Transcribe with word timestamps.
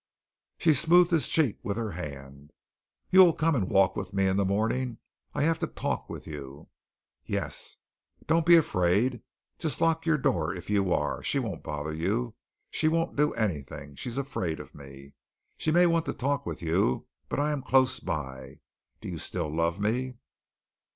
She 0.57 0.73
smoothed 0.73 1.11
his 1.11 1.29
cheek 1.29 1.59
with 1.61 1.77
her 1.77 1.91
hand. 1.91 2.49
"You 3.11 3.19
will 3.19 3.33
come 3.33 3.53
and 3.53 3.69
walk 3.69 3.95
with 3.95 4.15
me 4.15 4.25
in 4.25 4.35
the 4.35 4.43
morning? 4.45 4.97
I 5.35 5.43
have 5.43 5.59
to 5.59 5.67
talk 5.67 6.09
with 6.09 6.25
you." 6.25 6.69
"Yes." 7.23 7.77
"Don't 8.25 8.47
be 8.47 8.55
afraid. 8.55 9.21
Just 9.59 9.79
lock 9.79 10.07
your 10.07 10.17
door 10.17 10.55
if 10.55 10.71
you 10.71 10.91
are. 10.91 11.21
She 11.23 11.37
won't 11.37 11.61
bother 11.61 11.93
you. 11.93 12.33
She 12.71 12.87
won't 12.87 13.15
do 13.15 13.35
anything. 13.35 13.93
She 13.95 14.09
is 14.09 14.17
afraid 14.17 14.59
of 14.59 14.73
me. 14.73 15.13
She 15.57 15.69
may 15.69 15.85
want 15.85 16.07
to 16.07 16.13
talk 16.13 16.47
with 16.47 16.63
you, 16.63 17.05
but 17.29 17.39
I 17.39 17.51
am 17.51 17.61
close 17.61 17.99
by. 17.99 18.59
Do 19.01 19.07
you 19.07 19.19
still 19.19 19.53
love 19.55 19.79
me?" 19.79 20.15